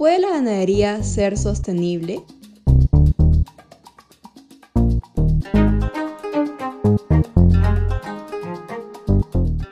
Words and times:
¿puede 0.00 0.18
la 0.18 0.30
ganadería 0.30 1.02
ser 1.02 1.36
sostenible? 1.36 2.24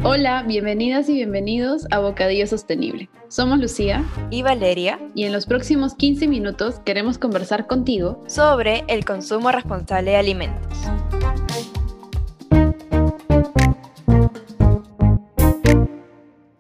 Hola, 0.05 0.43
bienvenidas 0.47 1.09
y 1.09 1.15
bienvenidos 1.15 1.87
a 1.91 2.01
Bocadillo 2.01 2.47
Sostenible. 2.47 3.09
Somos 3.29 3.59
Lucía 3.59 4.05
y 4.29 4.43
Valeria 4.43 5.01
y 5.15 5.25
en 5.25 5.33
los 5.33 5.47
próximos 5.47 5.95
15 5.95 6.29
minutos 6.29 6.79
queremos 6.81 7.17
conversar 7.17 7.67
contigo 7.67 8.23
sobre 8.27 8.85
el 8.89 9.07
consumo 9.07 9.51
responsable 9.51 10.11
de 10.11 10.17
alimentos. 10.19 10.79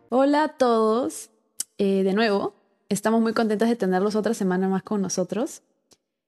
Hola 0.09 0.45
a 0.45 0.48
todos, 0.57 1.29
eh, 1.77 2.03
de 2.03 2.14
nuevo, 2.14 2.57
estamos 2.88 3.20
muy 3.20 3.34
contentas 3.34 3.69
de 3.69 3.77
tenerlos 3.77 4.15
otra 4.15 4.34
semana 4.34 4.69
más 4.69 4.83
con 4.83 5.02
nosotros. 5.02 5.62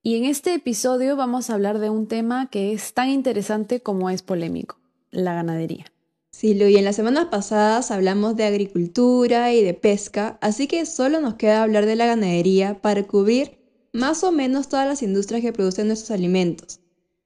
Y 0.02 0.16
en 0.16 0.24
este 0.24 0.54
episodio 0.54 1.16
vamos 1.16 1.50
a 1.50 1.54
hablar 1.54 1.78
de 1.78 1.90
un 1.90 2.06
tema 2.06 2.48
que 2.50 2.72
es 2.72 2.94
tan 2.94 3.08
interesante 3.08 3.80
como 3.80 4.10
es 4.10 4.22
polémico, 4.22 4.78
la 5.10 5.34
ganadería. 5.34 5.86
Sí, 6.30 6.52
y 6.52 6.76
en 6.76 6.84
las 6.84 6.96
semanas 6.96 7.26
pasadas 7.26 7.90
hablamos 7.90 8.36
de 8.36 8.44
agricultura 8.44 9.52
y 9.52 9.62
de 9.62 9.74
pesca, 9.74 10.38
así 10.40 10.68
que 10.68 10.86
solo 10.86 11.20
nos 11.20 11.34
queda 11.34 11.62
hablar 11.62 11.86
de 11.86 11.96
la 11.96 12.06
ganadería 12.06 12.80
para 12.80 13.02
cubrir 13.02 13.58
más 13.92 14.22
o 14.22 14.30
menos 14.30 14.68
todas 14.68 14.86
las 14.86 15.02
industrias 15.02 15.42
que 15.42 15.52
producen 15.52 15.88
nuestros 15.88 16.12
alimentos. 16.12 16.80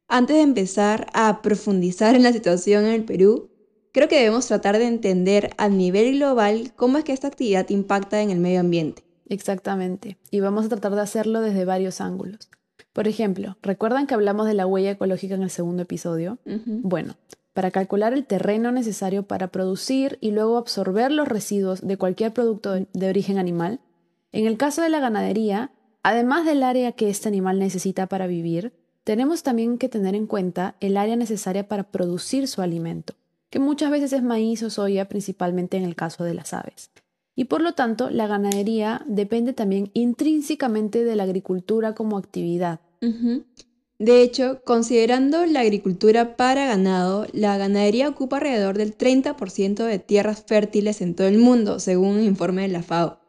Antes 0.08 0.36
de 0.36 0.42
empezar 0.42 1.06
a 1.12 1.42
profundizar 1.42 2.14
en 2.14 2.22
la 2.22 2.32
situación 2.32 2.86
en 2.86 2.92
el 2.92 3.04
Perú, 3.04 3.50
creo 3.92 4.08
que 4.08 4.16
debemos 4.16 4.46
tratar 4.46 4.78
de 4.78 4.86
entender 4.86 5.50
a 5.58 5.68
nivel 5.68 6.16
global 6.16 6.72
cómo 6.74 6.98
es 6.98 7.04
que 7.04 7.12
esta 7.12 7.28
actividad 7.28 7.68
impacta 7.68 8.22
en 8.22 8.30
el 8.30 8.40
medio 8.40 8.60
ambiente. 8.60 9.04
Exactamente, 9.34 10.16
y 10.30 10.40
vamos 10.40 10.66
a 10.66 10.68
tratar 10.68 10.94
de 10.94 11.00
hacerlo 11.00 11.40
desde 11.40 11.64
varios 11.64 12.00
ángulos. 12.00 12.48
Por 12.92 13.08
ejemplo, 13.08 13.56
¿recuerdan 13.60 14.06
que 14.06 14.14
hablamos 14.14 14.46
de 14.46 14.54
la 14.54 14.66
huella 14.66 14.92
ecológica 14.92 15.34
en 15.34 15.42
el 15.42 15.50
segundo 15.50 15.82
episodio? 15.82 16.38
Bueno, 16.44 17.16
para 17.52 17.72
calcular 17.72 18.12
el 18.12 18.24
terreno 18.24 18.70
necesario 18.70 19.24
para 19.24 19.48
producir 19.48 20.18
y 20.20 20.30
luego 20.30 20.56
absorber 20.56 21.10
los 21.10 21.26
residuos 21.26 21.80
de 21.80 21.96
cualquier 21.96 22.32
producto 22.32 22.74
de 22.92 23.08
origen 23.08 23.38
animal. 23.38 23.80
En 24.30 24.46
el 24.46 24.56
caso 24.56 24.82
de 24.82 24.90
la 24.90 25.00
ganadería, 25.00 25.72
además 26.04 26.46
del 26.46 26.62
área 26.62 26.92
que 26.92 27.10
este 27.10 27.28
animal 27.28 27.58
necesita 27.58 28.06
para 28.06 28.28
vivir, 28.28 28.72
tenemos 29.02 29.42
también 29.42 29.76
que 29.78 29.88
tener 29.88 30.14
en 30.14 30.28
cuenta 30.28 30.76
el 30.78 30.96
área 30.96 31.16
necesaria 31.16 31.66
para 31.66 31.84
producir 31.84 32.46
su 32.46 32.62
alimento, 32.62 33.14
que 33.50 33.58
muchas 33.58 33.90
veces 33.90 34.12
es 34.12 34.22
maíz 34.22 34.62
o 34.62 34.70
soya, 34.70 35.08
principalmente 35.08 35.76
en 35.76 35.84
el 35.84 35.96
caso 35.96 36.22
de 36.22 36.34
las 36.34 36.54
aves. 36.54 36.90
Y 37.36 37.44
por 37.44 37.60
lo 37.60 37.72
tanto, 37.72 38.10
la 38.10 38.26
ganadería 38.26 39.02
depende 39.06 39.52
también 39.52 39.90
intrínsecamente 39.92 41.04
de 41.04 41.16
la 41.16 41.24
agricultura 41.24 41.94
como 41.94 42.16
actividad. 42.16 42.80
De 43.98 44.22
hecho, 44.22 44.60
considerando 44.64 45.46
la 45.46 45.60
agricultura 45.60 46.36
para 46.36 46.66
ganado, 46.66 47.26
la 47.32 47.56
ganadería 47.56 48.08
ocupa 48.08 48.36
alrededor 48.36 48.76
del 48.76 48.96
30% 48.96 49.84
de 49.84 49.98
tierras 49.98 50.44
fértiles 50.46 51.00
en 51.00 51.14
todo 51.14 51.26
el 51.26 51.38
mundo, 51.38 51.80
según 51.80 52.16
un 52.16 52.24
informe 52.24 52.62
de 52.62 52.68
la 52.68 52.82
FAO. 52.82 53.20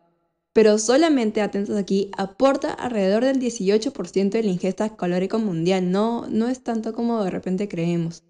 Pero 0.54 0.78
solamente, 0.78 1.42
atentos 1.42 1.76
aquí, 1.76 2.10
aporta 2.18 2.72
alrededor 2.72 3.26
del 3.26 3.40
18% 3.40 4.30
de 4.30 4.44
la 4.44 4.50
ingesta 4.50 4.96
calórica 4.96 5.38
mundial, 5.38 5.92
no, 5.92 6.28
no 6.30 6.48
es 6.48 6.64
tanto 6.64 6.94
como 6.94 7.24
de 7.24 7.30
repente 7.30 7.68
creemos. 7.68 8.24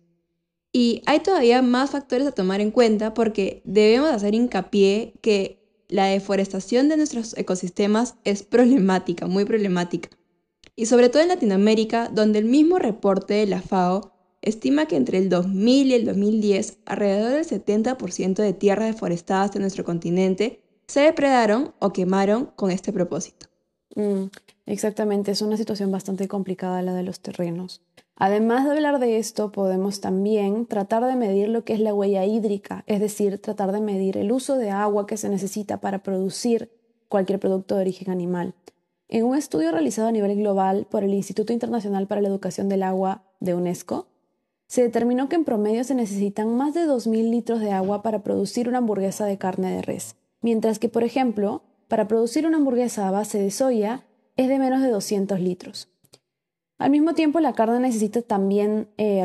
Y 0.73 1.03
hay 1.05 1.21
todavía 1.21 1.61
más 1.61 1.91
factores 1.91 2.27
a 2.27 2.31
tomar 2.31 2.59
en 2.59 2.71
cuenta 2.71 3.13
porque 3.13 3.61
debemos 3.63 4.09
hacer 4.09 4.35
hincapié 4.35 5.13
que 5.21 5.64
la 5.87 6.05
deforestación 6.05 6.89
de 6.89 6.97
nuestros 6.97 7.37
ecosistemas 7.37 8.15
es 8.23 8.43
problemática, 8.43 9.27
muy 9.27 9.45
problemática 9.45 10.09
y 10.75 10.87
sobre 10.87 11.09
todo 11.09 11.21
en 11.21 11.29
Latinoamérica, 11.29 12.09
donde 12.09 12.39
el 12.39 12.45
mismo 12.45 12.79
reporte 12.79 13.35
de 13.35 13.47
la 13.47 13.61
FAO 13.61 14.11
estima 14.41 14.85
que 14.85 14.97
entre 14.97 15.17
el 15.17 15.29
2000 15.29 15.87
y 15.87 15.93
el 15.93 16.05
2010 16.05 16.79
alrededor 16.85 17.31
del 17.31 17.45
70% 17.45 18.35
de 18.35 18.53
tierras 18.53 18.87
deforestadas 18.87 19.51
de 19.53 19.59
nuestro 19.59 19.83
continente 19.83 20.61
se 20.87 20.99
depredaron 20.99 21.73
o 21.79 21.93
quemaron 21.93 22.51
con 22.55 22.71
este 22.71 22.91
propósito. 22.93 23.47
Mm, 23.95 24.25
exactamente, 24.65 25.31
es 25.31 25.41
una 25.41 25.57
situación 25.57 25.91
bastante 25.91 26.27
complicada 26.27 26.81
la 26.81 26.93
de 26.93 27.03
los 27.03 27.21
terrenos. 27.21 27.81
Además 28.17 28.63
de 28.63 28.71
hablar 28.71 28.99
de 28.99 29.17
esto, 29.17 29.51
podemos 29.51 29.99
también 29.99 30.65
tratar 30.67 31.03
de 31.05 31.15
medir 31.15 31.49
lo 31.49 31.65
que 31.65 31.73
es 31.73 31.81
la 31.81 31.93
huella 31.93 32.23
hídrica, 32.23 32.85
es 32.87 33.01
decir, 33.01 33.41
tratar 33.41 33.73
de 33.73 33.81
medir 33.81 34.17
el 34.17 34.31
uso 34.31 34.55
de 34.55 34.69
agua 34.69 35.05
que 35.05 35.17
se 35.17 35.27
necesita 35.27 35.81
para 35.81 36.01
producir 36.01 36.71
cualquier 37.09 37.39
producto 37.39 37.75
de 37.75 37.81
origen 37.81 38.09
animal. 38.09 38.53
En 39.09 39.25
un 39.25 39.35
estudio 39.35 39.71
realizado 39.71 40.07
a 40.07 40.13
nivel 40.13 40.37
global 40.37 40.87
por 40.89 41.03
el 41.03 41.13
Instituto 41.13 41.51
Internacional 41.51 42.07
para 42.07 42.21
la 42.21 42.29
Educación 42.29 42.69
del 42.69 42.83
Agua 42.83 43.23
de 43.41 43.53
UNESCO, 43.53 44.07
se 44.67 44.81
determinó 44.81 45.29
que 45.29 45.35
en 45.35 45.43
promedio 45.43 45.83
se 45.83 45.93
necesitan 45.93 46.55
más 46.55 46.73
de 46.73 46.87
2.000 46.87 47.29
litros 47.29 47.59
de 47.59 47.71
agua 47.71 48.01
para 48.01 48.23
producir 48.23 48.67
una 48.69 48.79
hamburguesa 48.79 49.25
de 49.25 49.37
carne 49.37 49.75
de 49.75 49.81
res, 49.81 50.15
mientras 50.41 50.79
que, 50.79 50.89
por 50.89 51.03
ejemplo, 51.03 51.63
para 51.87 52.07
producir 52.07 52.47
una 52.47 52.57
hamburguesa 52.57 53.07
a 53.07 53.11
base 53.11 53.39
de 53.39 53.51
soya 53.51 54.05
es 54.37 54.47
de 54.47 54.57
menos 54.57 54.81
de 54.81 54.89
200 54.89 55.39
litros. 55.39 55.89
Al 56.77 56.91
mismo 56.91 57.13
tiempo, 57.13 57.39
la 57.39 57.53
carne 57.53 57.79
necesita 57.79 58.21
también 58.21 58.89
eh, 58.97 59.23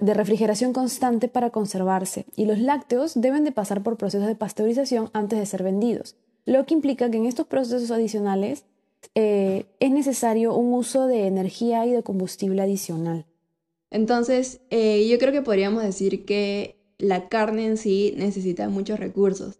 de 0.00 0.14
refrigeración 0.14 0.72
constante 0.74 1.28
para 1.28 1.50
conservarse 1.50 2.26
y 2.36 2.44
los 2.44 2.58
lácteos 2.58 3.18
deben 3.18 3.44
de 3.44 3.52
pasar 3.52 3.82
por 3.82 3.96
procesos 3.96 4.26
de 4.26 4.36
pasteurización 4.36 5.08
antes 5.14 5.38
de 5.38 5.46
ser 5.46 5.62
vendidos, 5.62 6.16
lo 6.44 6.66
que 6.66 6.74
implica 6.74 7.10
que 7.10 7.16
en 7.16 7.24
estos 7.24 7.46
procesos 7.46 7.90
adicionales 7.90 8.64
eh, 9.14 9.64
es 9.80 9.90
necesario 9.90 10.54
un 10.54 10.74
uso 10.74 11.06
de 11.06 11.26
energía 11.26 11.86
y 11.86 11.92
de 11.92 12.02
combustible 12.02 12.60
adicional. 12.60 13.24
Entonces, 13.90 14.60
eh, 14.68 15.08
yo 15.08 15.18
creo 15.18 15.32
que 15.32 15.42
podríamos 15.42 15.82
decir 15.82 16.26
que 16.26 16.76
la 16.98 17.28
carne 17.28 17.66
en 17.66 17.76
sí 17.78 18.14
necesita 18.18 18.68
muchos 18.68 19.00
recursos. 19.00 19.58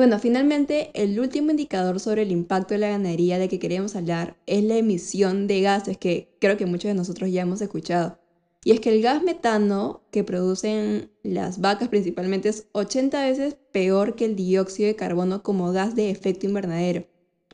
Bueno, 0.00 0.18
finalmente, 0.18 0.90
el 0.94 1.20
último 1.20 1.50
indicador 1.50 2.00
sobre 2.00 2.22
el 2.22 2.32
impacto 2.32 2.72
de 2.72 2.78
la 2.78 2.88
ganadería 2.88 3.38
de 3.38 3.50
que 3.50 3.58
queremos 3.58 3.94
hablar 3.96 4.34
es 4.46 4.64
la 4.64 4.78
emisión 4.78 5.46
de 5.46 5.60
gases 5.60 5.98
que 5.98 6.34
creo 6.40 6.56
que 6.56 6.64
muchos 6.64 6.88
de 6.88 6.94
nosotros 6.94 7.30
ya 7.30 7.42
hemos 7.42 7.60
escuchado. 7.60 8.18
Y 8.64 8.70
es 8.70 8.80
que 8.80 8.88
el 8.88 9.02
gas 9.02 9.22
metano 9.22 10.00
que 10.10 10.24
producen 10.24 11.10
las 11.22 11.60
vacas 11.60 11.90
principalmente 11.90 12.48
es 12.48 12.66
80 12.72 13.26
veces 13.26 13.58
peor 13.72 14.14
que 14.14 14.24
el 14.24 14.36
dióxido 14.36 14.86
de 14.86 14.96
carbono 14.96 15.42
como 15.42 15.70
gas 15.70 15.94
de 15.94 16.08
efecto 16.08 16.46
invernadero. 16.46 17.06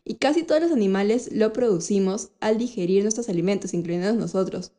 Y 0.04 0.14
casi 0.14 0.44
todos 0.44 0.62
los 0.62 0.70
animales 0.70 1.30
lo 1.32 1.52
producimos 1.52 2.30
al 2.38 2.58
digerir 2.58 3.02
nuestros 3.02 3.28
alimentos, 3.28 3.74
incluyendo 3.74 4.12
nosotros. 4.12 4.70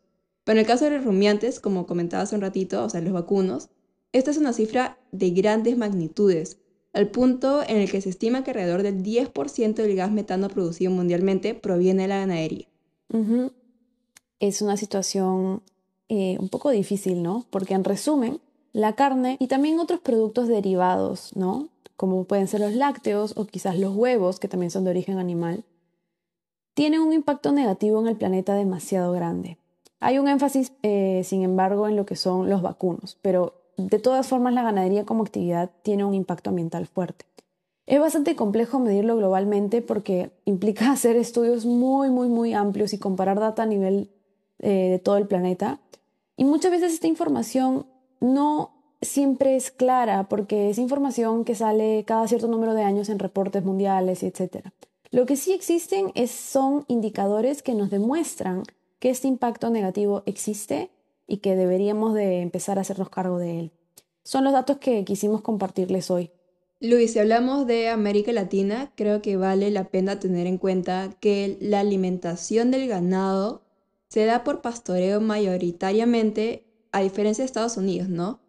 Pero 0.45 0.57
en 0.57 0.61
el 0.61 0.67
caso 0.67 0.85
de 0.85 0.91
los 0.91 1.03
rumiantes, 1.03 1.59
como 1.59 1.85
comentaba 1.85 2.23
hace 2.23 2.35
un 2.35 2.39
ratito, 2.39 2.81
o 2.85 2.89
sea, 2.89 3.01
los 3.01 3.11
vacunos, 3.11 3.67
esta 4.13 4.31
es 4.31 4.38
una 4.38 4.53
cifra 4.53 4.97
de 5.11 5.31
grandes 5.31 5.77
magnitudes, 5.77 6.59
al 6.97 7.09
punto 7.09 7.62
en 7.62 7.78
el 7.78 7.91
que 7.91 8.02
se 8.02 8.09
estima 8.09 8.44
que 8.44 8.50
alrededor 8.50 8.81
del 8.81 9.03
10% 9.03 9.75
del 9.75 9.96
gas 9.96 10.12
metano 10.12 10.50
producido 10.50 10.90
mundialmente 10.90 11.53
proviene 11.53 12.03
de 12.03 12.08
la 12.08 12.18
ganadería. 12.18 12.66
Es 14.40 14.63
una 14.63 14.78
situación 14.78 15.62
eh, 16.09 16.38
un 16.40 16.50
poco 16.50 16.72
difícil, 16.72 17.22
¿no? 17.22 17.46
Porque 17.52 17.75
en 17.75 17.84
resumen, 17.84 18.40
la 18.74 18.96
carne 18.96 19.38
y 19.40 19.46
también 19.46 19.80
otros 19.80 20.00
productos 20.00 20.47
derivados, 20.47 21.36
¿no? 21.36 21.69
como 21.97 22.24
pueden 22.24 22.47
ser 22.47 22.62
los 22.62 22.74
lácteos 22.74 23.34
o 23.38 23.46
quizás 23.46 23.78
los 23.78 23.96
huevos, 23.96 24.40
que 24.40 24.47
también 24.47 24.72
son 24.72 24.84
de 24.84 24.90
origen 24.91 25.19
animal, 25.19 25.66
tienen 26.74 27.02
un 27.02 27.13
impacto 27.13 27.52
negativo 27.52 28.00
en 28.00 28.07
el 28.07 28.16
planeta 28.16 28.56
demasiado 28.56 29.12
grande. 29.12 29.59
Hay 30.00 30.18
un 30.18 30.28
énfasis, 30.28 30.74
eh, 30.81 31.22
sin 31.25 31.44
embargo, 31.44 31.88
en 31.88 31.96
lo 31.96 32.07
que 32.07 32.16
son 32.16 32.50
los 32.50 32.63
vacunos, 32.63 33.18
pero 33.22 33.56
de 33.77 33.99
todas 33.99 34.27
formas 34.27 34.53
la 34.53 34.63
ganadería 34.63 35.05
como 35.05 35.23
actividad 35.23 35.71
tiene 35.83 36.03
un 36.03 36.13
impacto 36.13 36.49
ambiental 36.49 36.88
fuerte. 36.88 37.25
Es 37.85 38.01
bastante 38.01 38.35
complejo 38.35 38.79
medirlo 38.79 39.15
globalmente 39.15 39.81
porque 39.81 40.31
implica 40.44 40.91
hacer 40.91 41.15
estudios 41.15 41.65
muy, 41.65 42.09
muy, 42.09 42.27
muy 42.27 42.53
amplios 42.53 42.94
y 42.94 43.00
comparar 43.00 43.39
data 43.39 43.63
a 43.63 43.68
nivel 43.68 44.12
eh, 44.59 44.89
de 44.89 45.00
todo 45.00 45.18
el 45.18 45.27
planeta. 45.27 45.79
Y 46.35 46.44
muchas 46.44 46.71
veces 46.71 46.94
esta 46.94 47.07
información 47.07 47.85
no 48.19 48.71
siempre 49.01 49.56
es 49.56 49.71
clara 49.71 50.27
porque 50.27 50.69
es 50.69 50.80
información 50.80 51.45
que 51.45 51.56
sale 51.56 52.03
cada 52.06 52.27
cierto 52.27 52.47
número 52.47 52.73
de 52.73 52.83
años 52.83 53.09
en 53.09 53.19
reportes 53.19 53.63
mundiales, 53.63 54.23
etc. 54.23 54.68
Lo 55.12 55.25
que 55.25 55.35
sí 55.35 55.53
existen 55.53 56.12
es, 56.15 56.31
son 56.31 56.83
indicadores 56.88 57.63
que 57.63 57.75
nos 57.75 57.89
demuestran 57.89 58.63
que 59.00 59.12
este 59.12 59.27
impacto 59.27 59.69
negativo 59.69 60.23
existe 60.25 60.89
y 61.27 61.38
que 61.38 61.56
deberíamos 61.56 62.13
de 62.13 62.41
empezar 62.41 62.77
a 62.77 62.81
hacernos 62.81 63.09
cargo 63.09 63.38
de 63.38 63.59
él. 63.59 63.71
Son 64.24 64.44
los 64.44 64.53
datos 64.53 64.77
que 64.77 65.03
quisimos 65.06 65.41
compartirles 65.41 66.09
hoy. 66.09 66.31
Luis, 66.79 67.13
si 67.13 67.19
hablamos 67.19 67.68
de 67.68 67.89
América 67.89 68.31
Latina, 68.31 68.91
creo 68.95 69.21
que 69.21 69.35
vale 69.35 69.71
la 69.71 69.85
pena 69.85 70.19
tener 70.19 70.47
en 70.47 70.57
cuenta 70.57 71.12
que 71.19 71.57
la 71.59 71.79
alimentación 71.79 72.71
del 72.71 72.88
ganado 72.88 73.63
se 74.09 74.25
da 74.25 74.44
por 74.44 74.62
pastoreo 74.62 75.19
mayoritariamente, 75.21 76.65
a 76.91 77.01
diferencia 77.01 77.44
de 77.44 77.47
Estados 77.47 77.77
Unidos, 77.77 78.09
¿no? 78.09 78.39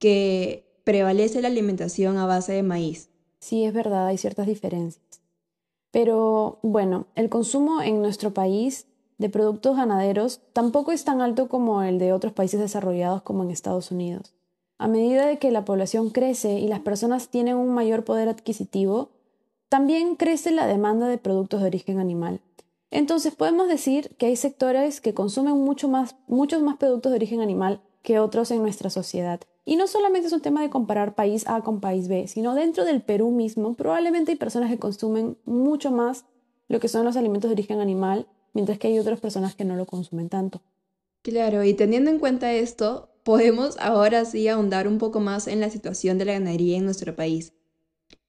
que 0.00 0.66
prevalece 0.82 1.40
la 1.40 1.48
alimentación 1.48 2.16
a 2.16 2.26
base 2.26 2.54
de 2.54 2.64
maíz. 2.64 3.10
Sí, 3.38 3.64
es 3.64 3.72
verdad, 3.72 4.08
hay 4.08 4.18
ciertas 4.18 4.48
diferencias. 4.48 5.20
Pero 5.92 6.58
bueno, 6.62 7.06
el 7.14 7.28
consumo 7.28 7.82
en 7.82 8.00
nuestro 8.00 8.32
país 8.32 8.86
de 9.20 9.28
productos 9.28 9.76
ganaderos 9.76 10.40
tampoco 10.54 10.92
es 10.92 11.04
tan 11.04 11.20
alto 11.20 11.46
como 11.46 11.82
el 11.82 11.98
de 11.98 12.14
otros 12.14 12.32
países 12.32 12.58
desarrollados 12.58 13.20
como 13.20 13.42
en 13.42 13.50
Estados 13.50 13.90
Unidos. 13.90 14.32
A 14.78 14.88
medida 14.88 15.26
de 15.26 15.38
que 15.38 15.50
la 15.50 15.66
población 15.66 16.08
crece 16.08 16.58
y 16.58 16.68
las 16.68 16.80
personas 16.80 17.28
tienen 17.28 17.56
un 17.56 17.68
mayor 17.68 18.02
poder 18.02 18.30
adquisitivo, 18.30 19.10
también 19.68 20.16
crece 20.16 20.52
la 20.52 20.66
demanda 20.66 21.06
de 21.06 21.18
productos 21.18 21.60
de 21.60 21.66
origen 21.66 21.98
animal. 21.98 22.40
Entonces 22.90 23.34
podemos 23.34 23.68
decir 23.68 24.16
que 24.16 24.24
hay 24.24 24.36
sectores 24.36 25.02
que 25.02 25.12
consumen 25.12 25.52
mucho 25.58 25.86
más, 25.90 26.16
muchos 26.26 26.62
más 26.62 26.78
productos 26.78 27.12
de 27.12 27.16
origen 27.16 27.42
animal 27.42 27.82
que 28.02 28.20
otros 28.20 28.50
en 28.50 28.62
nuestra 28.62 28.88
sociedad. 28.88 29.38
Y 29.66 29.76
no 29.76 29.86
solamente 29.86 30.28
es 30.28 30.32
un 30.32 30.40
tema 30.40 30.62
de 30.62 30.70
comparar 30.70 31.14
país 31.14 31.46
A 31.46 31.60
con 31.60 31.80
país 31.80 32.08
B, 32.08 32.26
sino 32.26 32.54
dentro 32.54 32.86
del 32.86 33.02
Perú 33.02 33.30
mismo 33.30 33.74
probablemente 33.74 34.32
hay 34.32 34.38
personas 34.38 34.70
que 34.70 34.78
consumen 34.78 35.36
mucho 35.44 35.90
más 35.90 36.24
lo 36.68 36.80
que 36.80 36.88
son 36.88 37.04
los 37.04 37.18
alimentos 37.18 37.50
de 37.50 37.54
origen 37.54 37.80
animal, 37.80 38.26
mientras 38.52 38.78
que 38.78 38.88
hay 38.88 38.98
otras 38.98 39.20
personas 39.20 39.54
que 39.54 39.64
no 39.64 39.76
lo 39.76 39.86
consumen 39.86 40.28
tanto. 40.28 40.62
Claro, 41.22 41.64
y 41.64 41.74
teniendo 41.74 42.10
en 42.10 42.18
cuenta 42.18 42.52
esto, 42.52 43.10
podemos 43.24 43.76
ahora 43.78 44.24
sí 44.24 44.48
ahondar 44.48 44.88
un 44.88 44.98
poco 44.98 45.20
más 45.20 45.46
en 45.46 45.60
la 45.60 45.70
situación 45.70 46.18
de 46.18 46.24
la 46.24 46.32
ganadería 46.32 46.78
en 46.78 46.84
nuestro 46.84 47.14
país. 47.14 47.52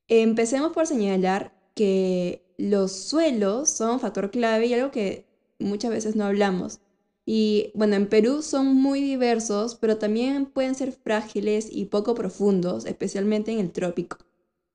Empecemos 0.08 0.74
por 0.74 0.88
señalar 0.88 1.54
que 1.74 2.44
los 2.58 2.92
suelos 2.92 3.70
son 3.70 3.92
un 3.92 4.00
factor 4.00 4.30
clave 4.30 4.68
y 4.68 4.74
algo 4.74 4.92
que 4.92 5.26
muchas 5.60 5.92
veces 5.92 6.16
no 6.16 6.26
hablamos. 6.26 6.80
Y 7.26 7.72
bueno, 7.76 7.96
en 7.96 8.10
Perú 8.10 8.42
son 8.42 8.76
muy 8.76 9.02
diversos, 9.02 9.76
pero 9.76 9.98
también 9.98 10.48
pueden 10.48 10.76
ser 10.76 10.92
frágiles 10.92 11.70
y 11.72 11.86
poco 11.86 12.14
profundos, 12.14 12.86
especialmente 12.86 13.52
en 13.52 13.60
el 13.60 13.72
trópico. 13.72 14.18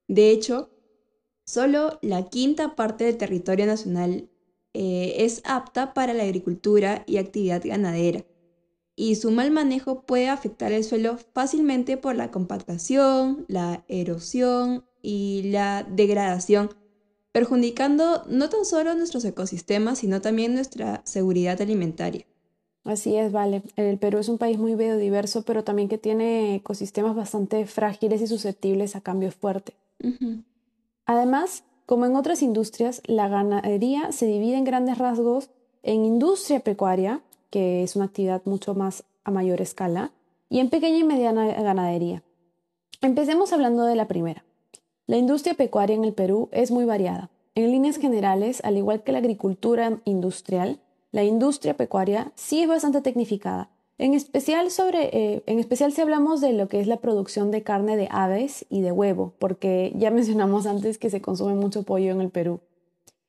De 0.09 0.31
hecho, 0.31 0.71
solo 1.45 1.99
la 2.03 2.29
quinta 2.31 2.75
parte 2.77 3.05
del 3.05 3.19
territorio 3.19 3.67
nacional 3.67 4.31
eh, 4.79 5.25
es 5.25 5.41
apta 5.47 5.95
para 5.95 6.13
la 6.13 6.25
agricultura 6.25 7.03
y 7.07 7.17
actividad 7.17 7.63
ganadera. 7.65 8.27
Y 8.95 9.15
su 9.15 9.31
mal 9.31 9.51
manejo 9.51 10.03
puede 10.03 10.29
afectar 10.29 10.71
el 10.71 10.85
suelo 10.85 11.17
fácilmente 11.33 11.97
por 11.97 12.15
la 12.15 12.31
compactación, 12.31 13.47
la 13.49 13.85
erosión 13.89 14.85
y 15.01 15.45
la 15.45 15.83
degradación, 15.83 16.75
perjudicando 17.33 18.25
no 18.29 18.51
tan 18.51 18.67
solo 18.67 18.95
nuestros 18.95 19.25
ecosistemas, 19.25 20.01
sino 20.01 20.21
también 20.21 20.53
nuestra 20.53 21.01
seguridad 21.07 21.59
alimentaria. 21.63 22.27
Así 22.85 23.17
es, 23.17 23.33
vale. 23.33 23.63
El 23.77 23.97
Perú 23.99 24.19
es 24.19 24.29
un 24.29 24.37
país 24.37 24.59
muy 24.59 24.75
biodiverso, 24.75 25.41
pero 25.41 25.65
también 25.65 25.89
que 25.89 25.97
tiene 25.97 26.57
ecosistemas 26.57 27.17
bastante 27.17 27.65
frágiles 27.65 28.21
y 28.21 28.27
susceptibles 28.27 28.95
a 28.95 29.01
cambios 29.01 29.35
fuertes. 29.37 29.75
Además, 31.07 31.65
como 31.87 32.05
en 32.05 32.17
otras 32.17 32.43
industrias, 32.43 33.01
la 33.07 33.29
ganadería 33.29 34.11
se 34.11 34.27
divide 34.27 34.57
en 34.57 34.65
grandes 34.65 34.99
rasgos 34.99 35.51
en 35.85 36.05
industria 36.05 36.61
pecuaria, 36.61 37.21
que 37.51 37.85
es 37.85 37.95
una 37.95 38.07
actividad 38.07 38.43
mucho 38.45 38.75
más 38.75 39.05
a 39.23 39.31
mayor 39.31 39.61
escala, 39.61 40.11
y 40.49 40.59
en 40.59 40.69
pequeña 40.69 40.99
y 40.99 41.05
mediana 41.05 41.47
ganadería. 41.47 42.25
Empecemos 43.01 43.53
hablando 43.53 43.85
de 43.85 43.95
la 43.95 44.09
primera. 44.09 44.45
La 45.07 45.17
industria 45.17 45.55
pecuaria 45.55 45.95
en 45.95 46.05
el 46.05 46.13
Perú 46.13 46.49
es 46.51 46.73
muy 46.73 46.85
variada. 46.85 47.31
En 47.55 47.71
líneas 47.71 47.99
generales, 47.99 48.61
al 48.65 48.77
igual 48.77 49.03
que 49.03 49.13
la 49.13 49.19
agricultura 49.19 50.01
industrial, 50.05 50.81
la 51.13 51.23
industria 51.23 51.77
pecuaria 51.77 52.33
sí 52.35 52.63
es 52.63 52.69
bastante 52.69 53.01
tecnificada. 53.01 53.71
En 53.99 54.13
especial, 54.13 54.71
sobre, 54.71 55.09
eh, 55.17 55.43
en 55.47 55.59
especial 55.59 55.91
si 55.91 56.03
hablamos 56.03 56.43
de 56.43 56.53
lo 56.53 56.69
que 56.69 56.81
es 56.81 56.87
la 56.87 56.99
producción 56.99 57.51
de 57.51 57.63
carne 57.63 57.97
de 57.97 58.09
aves 58.11 58.67
y 58.69 58.83
de 58.83 58.93
huevo, 58.93 59.33
porque 59.39 59.93
ya 59.97 60.11
mencionamos 60.13 60.67
antes 60.67 60.99
que 60.99 61.11
se 61.11 61.23
consume 61.23 61.55
mucho 61.55 61.83
pollo 61.83 62.13
en 62.13 62.21
el 62.21 62.31
Perú. 62.31 62.61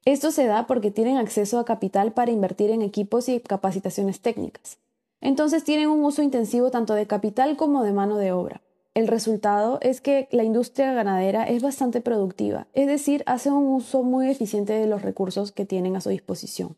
Esto 0.03 0.31
se 0.31 0.45
da 0.45 0.67
porque 0.67 0.91
tienen 0.91 1.17
acceso 1.17 1.59
a 1.59 1.65
capital 1.65 2.13
para 2.13 2.31
invertir 2.31 2.69
en 2.69 2.81
equipos 2.81 3.27
y 3.29 3.39
capacitaciones 3.39 4.21
técnicas. 4.21 4.77
Entonces 5.21 5.63
tienen 5.63 5.89
un 5.89 6.03
uso 6.03 6.21
intensivo 6.21 6.69
tanto 6.69 6.93
de 6.93 7.07
capital 7.07 7.57
como 7.57 7.83
de 7.83 7.91
mano 7.91 8.17
de 8.17 8.31
obra. 8.31 8.61
El 8.93 9.07
resultado 9.07 9.79
es 9.81 10.01
que 10.01 10.27
la 10.31 10.43
industria 10.43 10.93
ganadera 10.93 11.43
es 11.43 11.61
bastante 11.61 12.01
productiva, 12.01 12.67
es 12.73 12.87
decir, 12.87 13.23
hace 13.25 13.51
un 13.51 13.67
uso 13.67 14.01
muy 14.01 14.29
eficiente 14.29 14.73
de 14.73 14.87
los 14.87 15.01
recursos 15.01 15.51
que 15.51 15.65
tienen 15.65 15.95
a 15.95 16.01
su 16.01 16.09
disposición. 16.09 16.75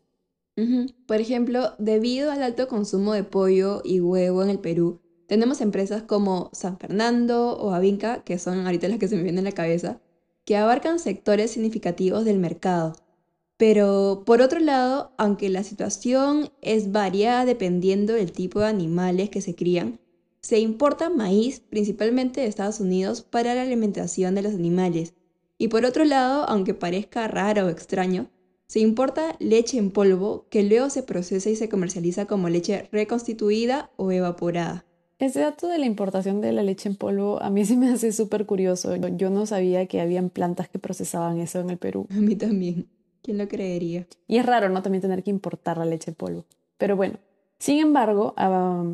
Por 1.06 1.20
ejemplo, 1.20 1.74
debido 1.78 2.30
al 2.30 2.42
alto 2.42 2.68
consumo 2.68 3.14
de 3.14 3.24
pollo 3.24 3.80
y 3.82 4.00
huevo 4.00 4.42
en 4.42 4.50
el 4.50 4.58
Perú, 4.58 5.00
tenemos 5.26 5.60
empresas 5.60 6.02
como 6.02 6.50
San 6.52 6.78
Fernando 6.78 7.56
o 7.56 7.70
Avinca, 7.70 8.24
que 8.24 8.38
son 8.38 8.66
ahorita 8.66 8.88
las 8.88 8.98
que 8.98 9.08
se 9.08 9.16
me 9.16 9.22
vienen 9.22 9.46
a 9.46 9.50
la 9.50 9.54
cabeza, 9.54 10.00
que 10.44 10.56
abarcan 10.56 10.98
sectores 10.98 11.52
significativos 11.52 12.24
del 12.24 12.38
mercado. 12.38 12.94
Pero 13.56 14.24
por 14.26 14.42
otro 14.42 14.58
lado, 14.58 15.12
aunque 15.18 15.48
la 15.48 15.62
situación 15.62 16.50
es 16.62 16.92
variada 16.92 17.44
dependiendo 17.44 18.14
del 18.14 18.32
tipo 18.32 18.60
de 18.60 18.66
animales 18.66 19.30
que 19.30 19.40
se 19.40 19.54
crían, 19.54 20.00
se 20.40 20.58
importa 20.58 21.10
maíz 21.10 21.60
principalmente 21.60 22.40
de 22.40 22.46
Estados 22.46 22.80
Unidos 22.80 23.22
para 23.22 23.54
la 23.54 23.62
alimentación 23.62 24.34
de 24.34 24.42
los 24.42 24.54
animales. 24.54 25.14
Y 25.58 25.68
por 25.68 25.84
otro 25.84 26.04
lado, 26.04 26.44
aunque 26.48 26.74
parezca 26.74 27.28
raro 27.28 27.66
o 27.66 27.68
extraño, 27.68 28.30
se 28.70 28.78
importa 28.78 29.34
leche 29.40 29.78
en 29.78 29.90
polvo 29.90 30.46
que 30.48 30.62
luego 30.62 30.90
se 30.90 31.02
procesa 31.02 31.50
y 31.50 31.56
se 31.56 31.68
comercializa 31.68 32.26
como 32.26 32.48
leche 32.48 32.88
reconstituida 32.92 33.90
o 33.96 34.12
evaporada. 34.12 34.84
Ese 35.18 35.40
dato 35.40 35.66
de 35.66 35.78
la 35.78 35.86
importación 35.86 36.40
de 36.40 36.52
la 36.52 36.62
leche 36.62 36.88
en 36.88 36.94
polvo 36.94 37.42
a 37.42 37.50
mí 37.50 37.64
sí 37.64 37.76
me 37.76 37.88
hace 37.90 38.12
súper 38.12 38.46
curioso. 38.46 38.94
Yo 38.94 39.28
no 39.28 39.44
sabía 39.44 39.86
que 39.86 40.00
habían 40.00 40.30
plantas 40.30 40.68
que 40.68 40.78
procesaban 40.78 41.40
eso 41.40 41.58
en 41.58 41.70
el 41.70 41.78
Perú. 41.78 42.06
A 42.10 42.20
mí 42.20 42.36
también. 42.36 42.86
¿Quién 43.24 43.38
lo 43.38 43.48
creería? 43.48 44.06
Y 44.28 44.36
es 44.36 44.46
raro, 44.46 44.68
¿no? 44.68 44.82
También 44.82 45.02
tener 45.02 45.24
que 45.24 45.30
importar 45.30 45.76
la 45.76 45.84
leche 45.84 46.12
en 46.12 46.14
polvo. 46.14 46.44
Pero 46.78 46.94
bueno, 46.94 47.18
sin 47.58 47.80
embargo, 47.80 48.36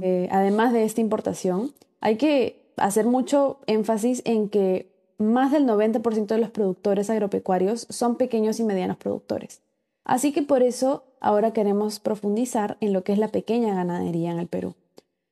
eh, 0.00 0.26
además 0.32 0.72
de 0.72 0.84
esta 0.84 1.02
importación, 1.02 1.74
hay 2.00 2.16
que 2.16 2.72
hacer 2.78 3.04
mucho 3.04 3.58
énfasis 3.66 4.22
en 4.24 4.48
que 4.48 4.90
más 5.18 5.52
del 5.52 5.66
90% 5.66 6.28
de 6.28 6.38
los 6.38 6.48
productores 6.48 7.10
agropecuarios 7.10 7.86
son 7.90 8.16
pequeños 8.16 8.58
y 8.58 8.64
medianos 8.64 8.96
productores. 8.96 9.60
Así 10.06 10.32
que 10.32 10.42
por 10.42 10.62
eso 10.62 11.02
ahora 11.18 11.52
queremos 11.52 11.98
profundizar 11.98 12.76
en 12.80 12.92
lo 12.92 13.02
que 13.02 13.12
es 13.12 13.18
la 13.18 13.28
pequeña 13.28 13.74
ganadería 13.74 14.30
en 14.30 14.38
el 14.38 14.46
Perú. 14.46 14.74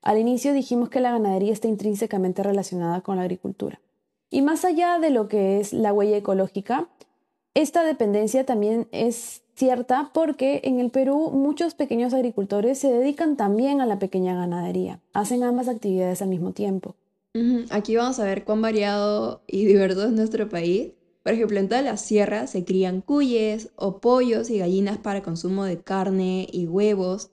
Al 0.03 0.19
inicio 0.19 0.53
dijimos 0.53 0.91
que 0.91 1.01
la 1.01 1.13
ganadería 1.13 1.53
está 1.53 1.69
intrínsecamente 1.69 2.43
relacionada 2.43 3.01
con 3.01 3.17
la 3.17 3.23
agricultura. 3.23 3.81
Y 4.31 4.43
más 4.43 4.65
allá 4.65 4.99
de 4.99 5.11
lo 5.11 5.29
que 5.29 5.61
es 5.61 5.73
la 5.73 5.93
huella 5.93 6.17
ecológica, 6.17 6.89
esta 7.55 7.85
dependencia 7.85 8.45
también 8.45 8.89
es 8.91 9.43
cierta 9.55 10.11
porque 10.13 10.61
en 10.65 10.81
el 10.81 10.91
Perú 10.91 11.31
muchos 11.31 11.75
pequeños 11.75 12.13
agricultores 12.13 12.77
se 12.77 12.93
dedican 12.93 13.37
también 13.37 13.81
a 13.81 13.87
la 13.87 14.01
pequeña 14.01 14.35
ganadería, 14.35 14.99
hacen 15.13 15.45
ambas 15.45 15.69
actividades 15.69 16.21
al 16.21 16.29
mismo 16.29 16.51
tiempo. 16.51 16.97
Aquí 17.71 17.95
vamos 17.95 18.19
a 18.19 18.25
ver 18.25 18.45
cuán 18.45 18.61
variado 18.61 19.41
y 19.47 19.67
diverso 19.67 20.07
es 20.07 20.13
nuestro 20.13 20.49
país 20.49 20.93
por 21.25 21.33
ejemplo, 21.33 21.59
en 21.59 21.71
toda 21.71 21.81
la 21.81 21.97
sierra 21.97 22.47
se 22.47 22.67
crían 22.67 23.01
cuyes 23.01 23.71
o 23.77 23.99
pollos 24.03 24.51
y 24.51 24.59
gallinas 24.59 24.99
para 24.99 25.23
consumo 25.23 25.65
de 25.65 25.81
carne 25.81 26.47
y 26.53 26.67
huevos. 26.67 27.31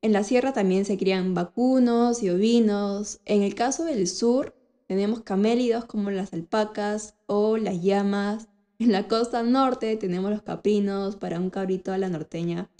En 0.00 0.14
la 0.14 0.24
sierra 0.24 0.54
también 0.54 0.86
se 0.86 0.96
crían 0.96 1.34
vacunos 1.34 2.22
y 2.22 2.30
ovinos. 2.30 3.20
En 3.26 3.42
el 3.42 3.54
caso 3.54 3.84
del 3.84 4.08
sur 4.08 4.54
tenemos 4.86 5.20
camélidos 5.20 5.84
como 5.84 6.10
las 6.10 6.32
alpacas 6.32 7.14
o 7.26 7.58
las 7.58 7.82
llamas. 7.82 8.48
En 8.78 8.90
la 8.90 9.06
costa 9.06 9.42
norte 9.42 9.96
tenemos 9.96 10.30
los 10.30 10.40
caprinos 10.40 11.16
para 11.16 11.38
un 11.38 11.50
cabrito 11.50 11.92
a 11.92 11.98
la 11.98 12.08
norteña. 12.08 12.70